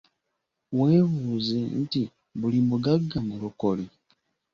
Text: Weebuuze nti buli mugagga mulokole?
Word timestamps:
Weebuuze 0.77 1.59
nti 1.81 2.01
buli 2.39 2.59
mugagga 2.69 3.17
mulokole? 3.27 3.85